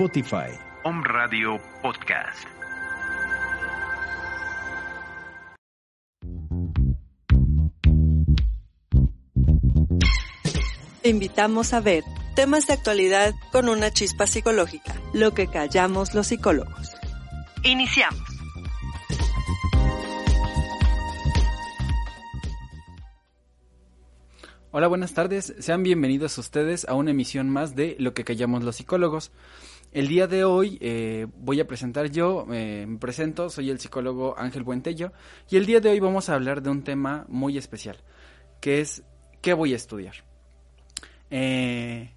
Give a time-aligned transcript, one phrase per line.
[0.00, 0.48] Spotify.
[0.84, 2.46] Om Radio Podcast.
[11.02, 12.02] Te invitamos a ver
[12.34, 16.94] temas de actualidad con una chispa psicológica, lo que callamos los psicólogos.
[17.62, 18.29] Iniciamos.
[24.72, 25.52] Hola, buenas tardes.
[25.58, 29.32] Sean bienvenidos ustedes a una emisión más de Lo que callamos los psicólogos.
[29.90, 34.38] El día de hoy eh, voy a presentar yo, eh, me presento, soy el psicólogo
[34.38, 35.12] Ángel Buentello
[35.50, 37.96] y el día de hoy vamos a hablar de un tema muy especial,
[38.60, 39.02] que es
[39.42, 40.14] ¿qué voy a estudiar?
[41.32, 42.14] Eh,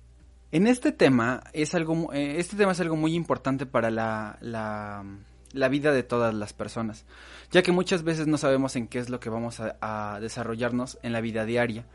[0.51, 5.91] en este tema es algo, este tema es algo muy importante para la, la, vida
[5.91, 7.07] de todas las personas,
[7.49, 11.13] ya que muchas veces no sabemos en qué es lo que vamos a desarrollarnos en
[11.13, 11.87] la vida diaria.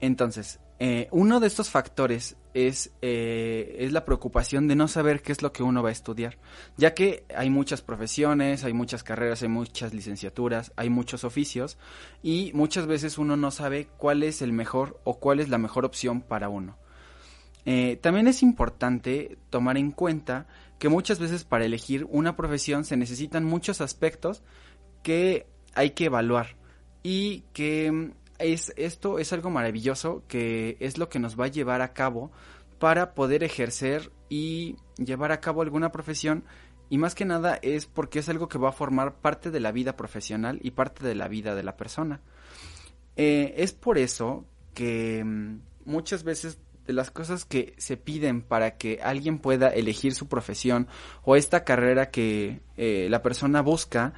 [0.00, 5.30] Entonces, eh, uno de estos factores es, eh, es la preocupación de no saber qué
[5.30, 6.38] es lo que uno va a estudiar,
[6.78, 11.76] ya que hay muchas profesiones, hay muchas carreras, hay muchas licenciaturas, hay muchos oficios
[12.22, 15.84] y muchas veces uno no sabe cuál es el mejor o cuál es la mejor
[15.84, 16.78] opción para uno.
[17.66, 20.46] Eh, también es importante tomar en cuenta
[20.78, 24.42] que muchas veces para elegir una profesión se necesitan muchos aspectos
[25.02, 26.56] que hay que evaluar
[27.02, 31.82] y que es, esto es algo maravilloso que es lo que nos va a llevar
[31.82, 32.30] a cabo
[32.78, 36.44] para poder ejercer y llevar a cabo alguna profesión
[36.88, 39.70] y más que nada es porque es algo que va a formar parte de la
[39.70, 42.20] vida profesional y parte de la vida de la persona.
[43.16, 48.76] Eh, es por eso que mm, muchas veces de las cosas que se piden para
[48.76, 50.88] que alguien pueda elegir su profesión
[51.22, 54.14] o esta carrera que eh, la persona busca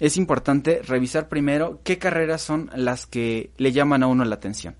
[0.00, 4.74] es importante revisar primero qué carreras son las que le llaman a uno la atención.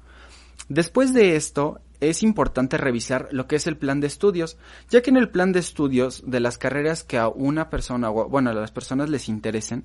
[0.69, 4.57] Después de esto, es importante revisar lo que es el plan de estudios,
[4.89, 8.51] ya que en el plan de estudios de las carreras que a una persona, bueno,
[8.51, 9.85] a las personas les interesen,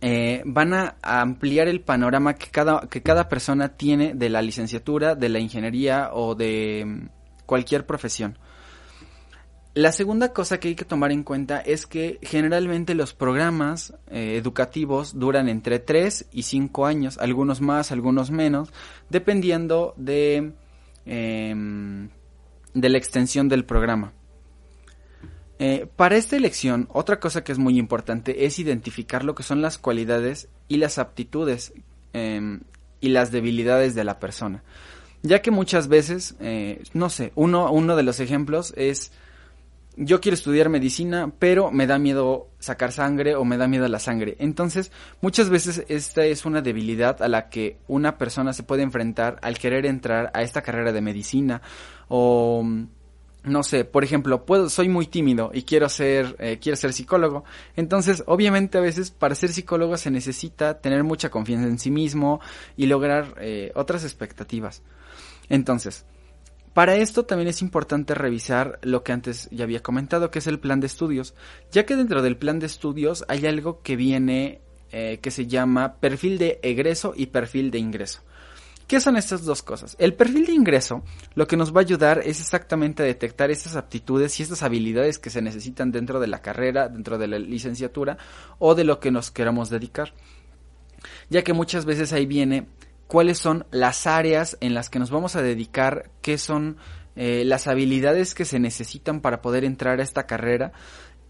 [0.00, 5.14] eh, van a ampliar el panorama que cada, que cada persona tiene de la licenciatura,
[5.14, 7.08] de la ingeniería o de mm,
[7.46, 8.38] cualquier profesión.
[9.74, 14.36] La segunda cosa que hay que tomar en cuenta es que generalmente los programas eh,
[14.36, 18.72] educativos duran entre 3 y 5 años, algunos más, algunos menos,
[19.10, 20.52] dependiendo de,
[21.06, 22.08] em,
[22.72, 24.12] de la extensión del programa.
[25.58, 29.60] Eh, para esta elección, otra cosa que es muy importante es identificar lo que son
[29.60, 31.72] las cualidades y las aptitudes
[32.12, 32.60] em,
[33.00, 34.62] y las debilidades de la persona.
[35.22, 39.10] Ya que muchas veces, eh, no sé, uno, uno de los ejemplos es
[39.96, 43.98] yo quiero estudiar medicina, pero me da miedo sacar sangre o me da miedo la
[43.98, 44.36] sangre.
[44.38, 44.90] Entonces,
[45.20, 49.58] muchas veces esta es una debilidad a la que una persona se puede enfrentar al
[49.58, 51.62] querer entrar a esta carrera de medicina
[52.08, 52.64] o
[53.44, 57.44] no sé, por ejemplo, puedo, soy muy tímido y quiero ser, eh, quiero ser psicólogo.
[57.76, 62.40] Entonces, obviamente a veces para ser psicólogo se necesita tener mucha confianza en sí mismo
[62.76, 64.82] y lograr eh, otras expectativas.
[65.50, 66.06] Entonces,
[66.74, 70.58] para esto también es importante revisar lo que antes ya había comentado, que es el
[70.58, 71.34] plan de estudios,
[71.70, 74.60] ya que dentro del plan de estudios hay algo que viene
[74.90, 78.22] eh, que se llama perfil de egreso y perfil de ingreso.
[78.86, 79.96] ¿Qué son estas dos cosas?
[79.98, 81.02] El perfil de ingreso
[81.34, 85.18] lo que nos va a ayudar es exactamente a detectar esas aptitudes y estas habilidades
[85.18, 88.18] que se necesitan dentro de la carrera, dentro de la licenciatura
[88.58, 90.12] o de lo que nos queramos dedicar.
[91.30, 92.66] Ya que muchas veces ahí viene
[93.14, 96.78] cuáles son las áreas en las que nos vamos a dedicar, qué son
[97.14, 100.72] eh, las habilidades que se necesitan para poder entrar a esta carrera.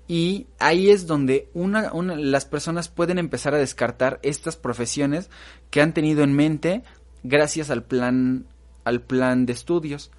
[0.08, 5.28] Y ahí es donde una, las personas pueden empezar a descartar estas profesiones
[5.68, 6.84] que han tenido en mente
[7.22, 8.46] gracias al plan,
[8.84, 10.10] al plan de estudios.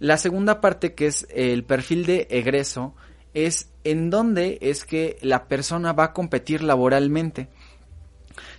[0.00, 2.96] La segunda parte que es el perfil de egreso
[3.32, 7.48] es en dónde es que la persona va a competir laboralmente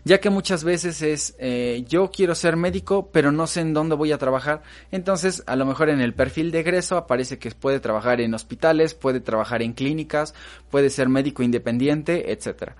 [0.04, 3.95] ya que muchas veces es eh, yo quiero ser médico pero no sé en dónde
[3.95, 4.63] voy a trabajar.
[4.92, 8.94] Entonces a lo mejor en el perfil de egreso aparece que puede trabajar en hospitales
[8.94, 10.33] puede trabajar en clínicas
[10.69, 12.75] puede ser médico independiente etcétera.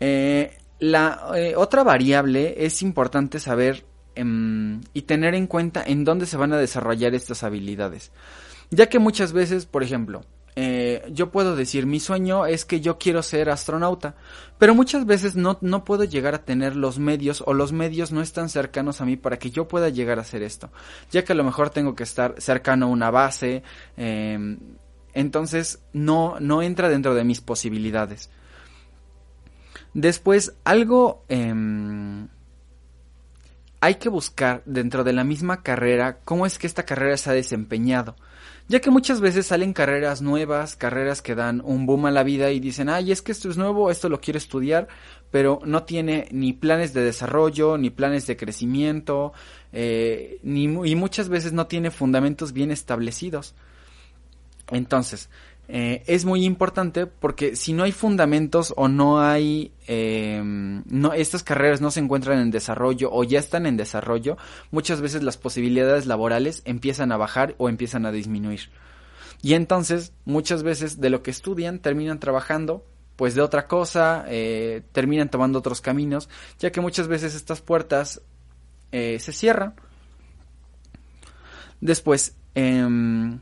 [0.00, 6.26] Eh, la eh, otra variable es importante saber em, y tener en cuenta en dónde
[6.26, 8.12] se van a desarrollar estas habilidades.
[8.70, 10.24] Ya que muchas veces por ejemplo
[10.58, 14.14] eh, yo puedo decir, mi sueño es que yo quiero ser astronauta,
[14.58, 18.22] pero muchas veces no, no puedo llegar a tener los medios o los medios no
[18.22, 20.70] están cercanos a mí para que yo pueda llegar a hacer esto,
[21.10, 23.62] ya que a lo mejor tengo que estar cercano a una base,
[23.98, 24.58] em,
[25.12, 28.30] entonces no, no entra dentro de mis posibilidades.
[29.92, 31.24] Después, algo...
[31.28, 32.28] Em,
[33.86, 37.34] hay que buscar dentro de la misma carrera cómo es que esta carrera se ha
[37.34, 38.16] desempeñado
[38.68, 42.50] ya que muchas veces salen carreras nuevas, carreras que dan un boom a la vida
[42.50, 44.88] y dicen, ay, es que esto es nuevo, esto lo quiero estudiar,
[45.30, 49.32] pero no tiene ni planes de desarrollo, ni planes de crecimiento,
[49.72, 53.54] eh, ni, y muchas veces no tiene fundamentos bien establecidos.
[54.68, 55.30] Entonces,
[55.68, 61.42] eh, es muy importante porque si no hay fundamentos o no hay, eh, no, estas
[61.42, 64.36] carreras no se encuentran en desarrollo o ya están en desarrollo,
[64.70, 68.70] muchas veces las posibilidades laborales empiezan a bajar o empiezan a disminuir.
[69.42, 72.84] Y entonces, muchas veces de lo que estudian terminan trabajando
[73.16, 76.28] pues de otra cosa, eh, terminan tomando otros caminos,
[76.58, 78.20] ya que muchas veces estas puertas
[78.92, 79.74] se cierran.
[81.80, 83.38] Después, eh,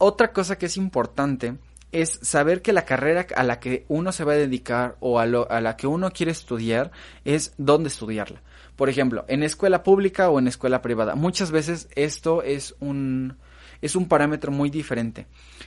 [0.00, 1.58] otra cosa que es importante
[1.92, 5.26] es saber que la carrera a la que uno se va a dedicar o a,
[5.26, 6.90] la que uno quiere estudiar
[7.24, 8.42] es dónde estudiarla.
[8.76, 11.16] Por ejemplo, en escuela pública o en escuela privada.
[11.16, 13.36] Muchas veces esto es un,
[13.82, 15.26] es un parámetro muy diferente,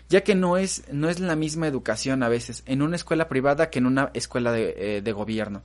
[0.09, 3.69] ya que no es, no es la misma educación a veces en una escuela privada
[3.69, 5.62] que en una escuela de, eh, gobierno.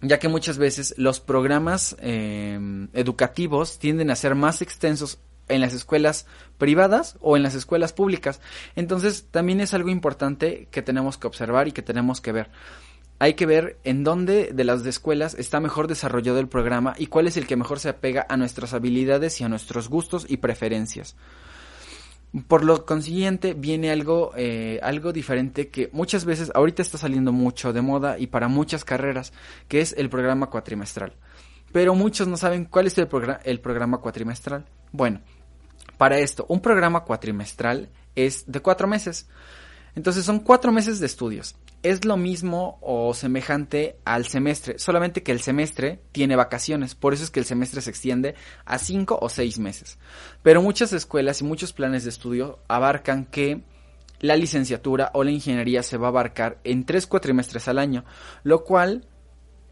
[0.00, 5.18] Ya que muchas veces los programas eh, educativos tienden a ser más extensos
[5.50, 6.26] en las escuelas
[6.58, 8.40] privadas o en las escuelas públicas.
[8.76, 12.50] Entonces también es algo importante que tenemos que observar y que tenemos que ver.
[13.18, 17.26] Hay que ver en dónde de las escuelas está mejor desarrollado el programa y cuál
[17.26, 21.16] es el que mejor se apega a nuestras habilidades y a nuestros gustos y preferencias.
[22.48, 27.74] Por lo consiguiente viene algo, eh, algo diferente que muchas veces ahorita está saliendo mucho
[27.74, 29.34] de moda y para muchas carreras,
[29.68, 31.12] que es el programa cuatrimestral.
[31.72, 33.08] Pero muchos no saben cuál es el,
[33.44, 34.64] el programa cuatrimestral.
[34.92, 35.20] Bueno,
[36.00, 39.28] para esto, un programa cuatrimestral es de cuatro meses.
[39.94, 41.56] Entonces son cuatro meses de estudios.
[41.82, 47.22] Es lo mismo o semejante al semestre, solamente que el semestre tiene vacaciones, por eso
[47.24, 49.98] es que el semestre se extiende a cinco o seis meses.
[50.42, 53.62] Pero muchas escuelas y muchos planes de estudio abarcan que
[54.20, 58.06] la licenciatura o la ingeniería se va a abarcar en tres cuatrimestres al año,
[58.42, 59.06] lo cual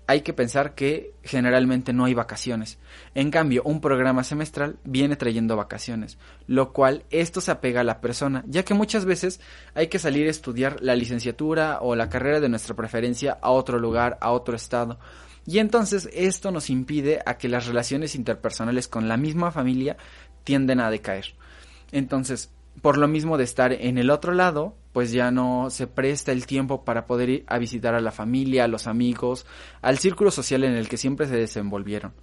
[0.09, 2.79] hay que pensar que generalmente no hay vacaciones.
[3.15, 6.17] En cambio, un programa semestral viene trayendo vacaciones,
[6.47, 9.39] lo cual esto se apega a la persona, ya que muchas veces
[9.75, 13.79] hay que salir a estudiar la licenciatura o la carrera de nuestra preferencia a otro
[13.79, 14.99] lugar, a otro estado.
[15.45, 19.99] Y entonces esto nos impide a que las relaciones interpersonales con la misma familia
[20.43, 21.35] tienden a decaer.
[21.93, 22.51] Entonces,
[22.81, 26.45] por lo mismo de estar en el otro lado, pues ya no se presta el
[26.45, 29.47] tiempo para poder ir a visitar a la familia, a los amigos,
[29.81, 32.15] al círculo social en el que siempre se desenvolvieron.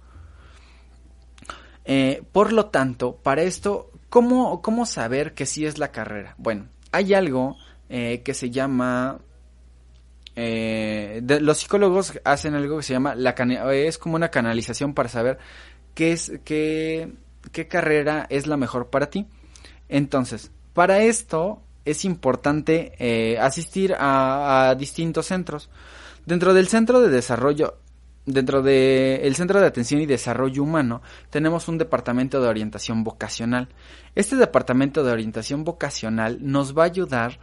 [1.86, 6.34] Eh, por lo tanto, para esto, ¿cómo, ¿cómo, saber que sí es la carrera?
[6.36, 7.56] Bueno, hay algo
[7.88, 9.20] eh, que se llama...
[10.34, 13.30] Eh, los psicólogos hacen algo que se llama la
[13.72, 15.38] es como una canalización para saber
[15.94, 17.10] qué es qué,
[17.52, 19.26] qué carrera es la mejor para ti.
[19.88, 25.70] Entonces, para esto es importante eh, asistir a, distintos centros.
[26.26, 27.78] Dentro del centro de desarrollo,
[28.26, 31.00] dentro del centro de atención y desarrollo humano,
[31.30, 33.68] tenemos un departamento de orientación vocacional.
[34.16, 37.38] Este departamento de orientación vocacional nos va a ayudar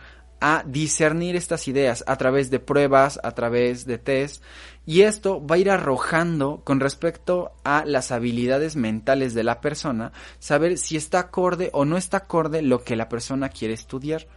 [0.46, 4.44] a discernir estas ideas a través de pruebas, a través de test,
[4.86, 10.12] y esto va a ir arrojando con respecto a las habilidades mentales de la persona,
[10.40, 14.28] saber si está acorde o no está acorde lo que la persona quiere estudiar.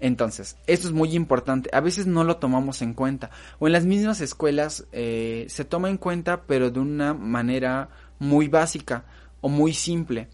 [0.00, 1.68] Entonces, esto es muy importante.
[1.74, 3.30] A veces no lo tomamos en cuenta.
[3.58, 8.48] O en las mismas escuelas eh, se toma en cuenta, pero de una manera muy
[8.48, 9.04] básica
[9.42, 10.28] o muy simple.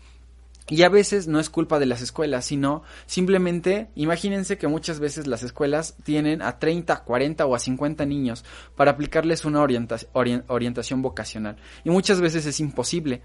[0.69, 5.27] Y a veces no es culpa de las escuelas, sino simplemente imagínense que muchas veces
[5.27, 8.45] las escuelas tienen a 30, 40 o a 50 niños
[8.77, 11.57] para aplicarles una orientación vocacional.
[11.85, 13.23] Y muchas veces es imposible,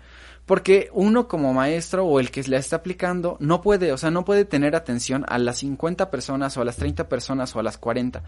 [0.47, 4.25] porque uno como maestro o el que la está aplicando no puede, o sea, no
[4.25, 7.77] puede tener atención a las 50 personas o a las 30 personas o a las
[7.77, 8.23] 40,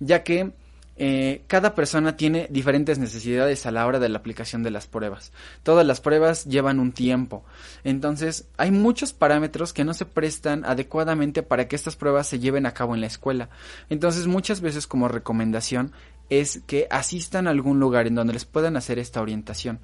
[0.00, 0.52] ya que
[0.98, 5.32] eh, cada persona tiene diferentes necesidades a la hora de la aplicación de las pruebas.
[5.62, 7.44] Todas las pruebas llevan un tiempo.
[7.84, 12.66] Entonces, hay muchos parámetros que no se prestan adecuadamente para que estas pruebas se lleven
[12.66, 13.48] a cabo en la escuela.
[13.88, 15.92] Entonces, muchas veces como recomendación
[16.30, 19.78] es que asistan a algún lugar en donde les puedan hacer esta orientación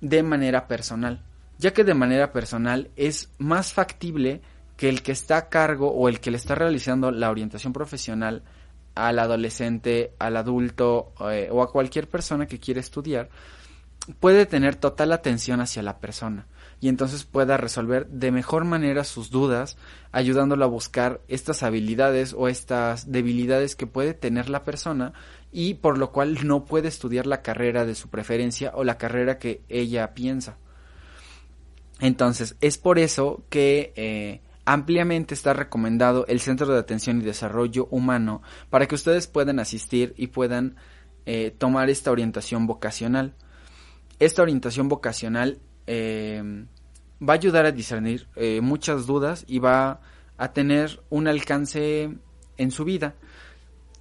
[0.00, 1.22] de manera personal,
[1.58, 4.42] ya que de manera personal es más factible
[4.76, 8.42] que el que está a cargo o el que le está realizando la orientación profesional
[8.94, 13.28] al adolescente, al adulto eh, o a cualquier persona que quiere estudiar,
[14.20, 16.46] puede tener total atención hacia la persona
[16.80, 19.78] y entonces pueda resolver de mejor manera sus dudas,
[20.12, 25.14] ayudándolo a buscar estas habilidades o estas debilidades que puede tener la persona
[25.50, 29.38] y por lo cual no puede estudiar la carrera de su preferencia o la carrera
[29.38, 30.58] que ella piensa.
[32.00, 37.86] Entonces, es por eso que eh, ampliamente está recomendado el Centro de Atención y Desarrollo
[37.90, 40.76] Humano para que ustedes puedan asistir y puedan
[41.26, 43.34] eh, tomar esta orientación vocacional.
[44.18, 46.66] Esta orientación vocacional eh,
[47.26, 50.00] va a ayudar a discernir eh, muchas dudas y va
[50.36, 52.10] a tener un alcance
[52.56, 53.14] en su vida,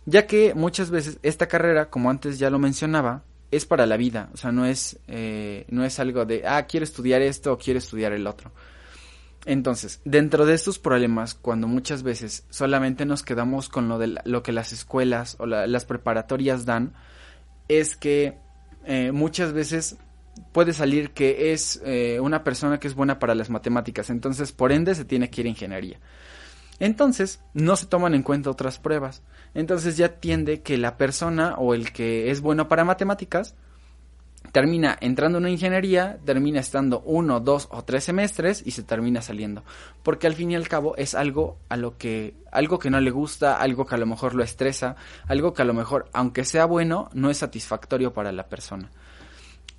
[0.06, 4.30] ya que muchas veces esta carrera, como antes ya lo mencionaba, es para la vida,
[4.34, 5.00] o sea, no es,
[5.70, 8.52] no es algo de, ah, quiero estudiar esto o quiero estudiar el otro
[9.46, 14.44] entonces, dentro de estos problemas, cuando muchas veces solamente nos quedamos con lo de lo
[14.44, 16.94] que las escuelas o las preparatorias dan,
[17.68, 18.38] es que
[18.86, 19.98] eh, muchas veces
[20.52, 24.72] puede salir que es eh, una persona que es buena para las matemáticas, entonces por
[24.72, 26.00] ende se tiene que ir a ingeniería.
[26.80, 29.22] Entonces, no se toman en cuenta otras pruebas.
[29.54, 33.56] Entonces ya tiende que la persona o el que es bueno para matemáticas
[34.54, 39.24] termina entrando en una ingeniería, termina estando uno, dos o tres semestres y se termina
[39.24, 39.64] saliendo.
[40.04, 43.10] Porque al fin y al cabo es algo a lo que, algo que no le
[43.10, 44.96] gusta, algo que a lo mejor lo estresa,
[45.28, 48.92] algo que a lo mejor, aunque sea bueno, no es satisfactorio para la persona.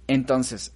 [0.09, 0.73] Entonces,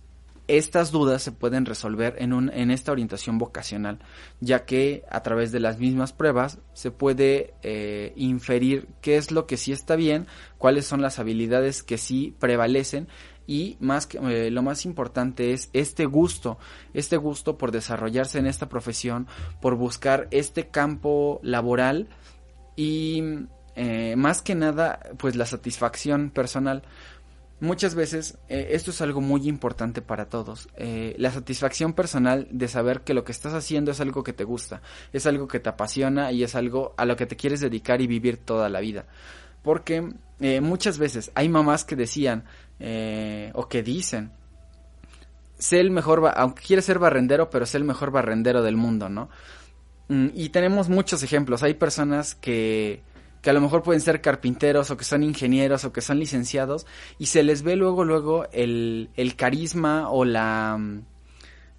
[0.46, 3.98] estas dudas se pueden resolver en, un, en esta orientación vocacional,
[4.40, 9.46] ya que a través de las mismas pruebas se puede eh, inferir qué es lo
[9.46, 13.08] que sí está bien, cuáles son las habilidades que sí prevalecen
[13.48, 16.58] y más que, eh, lo más importante es este gusto,
[16.92, 19.26] este gusto por desarrollarse en esta profesión,
[19.62, 22.08] por buscar este campo laboral
[22.76, 23.22] y
[23.74, 26.82] eh, más que nada pues la satisfacción personal.
[27.58, 30.68] Muchas veces eh, esto es algo muy importante para todos.
[30.76, 34.82] la satisfacción personal de saber que lo que estás haciendo es algo que te gusta,
[35.14, 38.06] es algo que te apasiona y es algo a lo que te quieres dedicar y
[38.06, 39.06] vivir toda la vida.
[39.62, 40.12] Porque
[40.62, 42.44] muchas veces hay mamás que decían,
[42.80, 44.32] eh, o que dicen,
[45.58, 49.28] sé el mejor, aunque quiere ser barrendero, pero sé el mejor barrendero del mundo, ¿no?
[50.08, 51.62] Mm, y tenemos muchos ejemplos.
[51.62, 53.02] Hay personas que,
[53.42, 56.86] que a lo mejor pueden ser carpinteros o que son ingenieros o que son licenciados
[57.18, 60.76] y se les ve luego, luego el, el carisma o la...
[60.78, 61.02] Mm,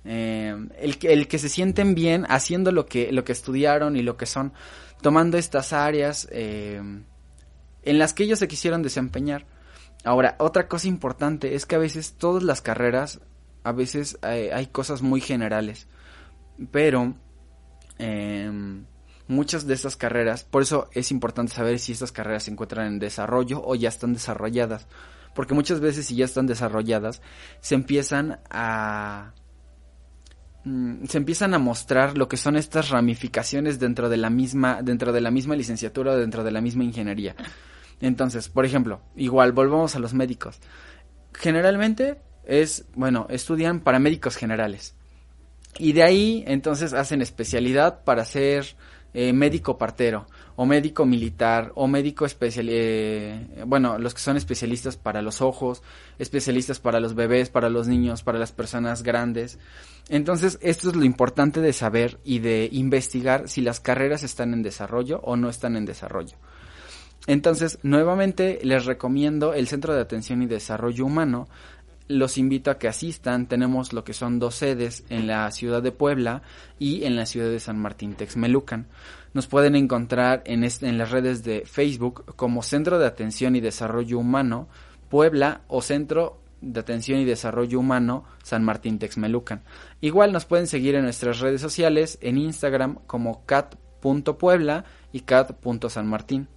[0.06, 4.16] eh, el, el, que se sienten bien haciendo lo que, lo que estudiaron y lo
[4.16, 4.54] que son,
[5.02, 6.82] tomando estas áreas eh,
[7.84, 9.46] en las que ellos se quisieron desempeñar.
[10.04, 13.20] Ahora, otra cosa importante es que a veces todas las carreras,
[13.64, 15.88] a veces hay, cosas muy generales,
[16.72, 17.16] pero
[17.98, 18.86] em,
[19.28, 23.00] muchas de estas carreras, por eso es importante saber si estas carreras se encuentran en
[23.00, 24.88] desarrollo o ya están desarrolladas,
[25.36, 27.22] porque muchas veces si ya están desarrolladas,
[27.60, 29.34] se empiezan a
[30.64, 35.12] mm, se empiezan a mostrar lo que son estas ramificaciones dentro de la misma dentro
[35.12, 37.36] de la misma licenciatura dentro de la misma ingeniería.
[38.02, 40.60] Entonces, por ejemplo, igual, volvamos a los médicos.
[41.34, 44.96] Generalmente es, bueno, estudian para médicos generales.
[45.78, 48.76] Y de ahí, entonces, hacen especialidad para ser
[49.14, 54.98] eh, médico partero, o médico militar, o médico especial, eh, bueno, los que son especialistas
[54.98, 55.82] para los ojos,
[56.20, 59.58] especialistas para los bebés, para los niños, para las personas grandes.
[60.10, 64.62] Entonces, esto es lo importante de saber y de investigar si las carreras están en
[64.62, 66.38] desarrollo o no están en desarrollo.
[67.30, 71.48] Entonces, nuevamente les recomiendo el Centro de Atención y Desarrollo Humano.
[72.08, 73.48] Los invito a que asistan.
[73.48, 76.42] Tenemos lo que son dos sedes en la ciudad de Puebla
[76.80, 78.88] y en la ciudad de San Martín Texmelucan.
[79.36, 84.68] Nos pueden encontrar en, las redes de Facebook como Centro de Atención y Desarrollo Humano
[85.08, 89.62] Puebla o Centro de Atención y Desarrollo Humano San Martín Texmelucan.
[90.02, 96.48] Igual nos pueden seguir en nuestras redes sociales en Instagram como cat.puebla y cat.sanmartín.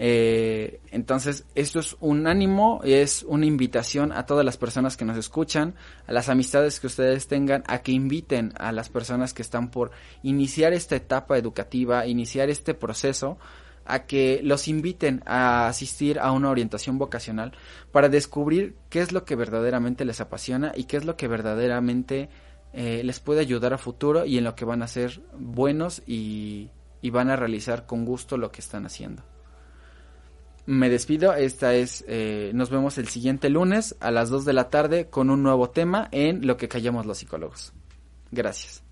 [0.00, 5.16] Eh, entonces, esto es un ánimo, es una invitación a todas las personas que nos
[5.16, 5.74] escuchan,
[6.06, 9.90] a las amistades que ustedes tengan, a que inviten a las personas que están por
[10.22, 13.38] iniciar esta etapa educativa, iniciar este proceso,
[13.86, 17.52] a que los inviten a asistir a una orientación vocacional
[17.90, 22.28] para descubrir qué es lo que verdaderamente les apasiona y qué es lo que verdaderamente
[22.72, 26.70] eh, les puede ayudar a futuro y en lo que van a ser buenos y
[27.02, 29.24] van a realizar con gusto lo que están haciendo.
[30.68, 34.68] Me despido, esta es, eh, nos vemos el siguiente lunes a las 2 de la
[34.68, 37.72] tarde con un nuevo tema en Lo que callamos los psicólogos.
[38.32, 38.82] Gracias.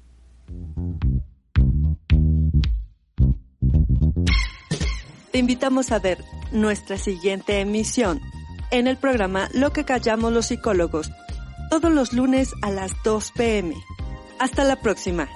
[5.33, 6.17] Te invitamos a ver
[6.51, 8.23] nuestra siguiente emisión
[8.71, 11.11] en el programa Lo que callamos los psicólogos,
[11.69, 13.75] todos los lunes a las 2 pm.
[14.39, 15.29] Hasta la próxima.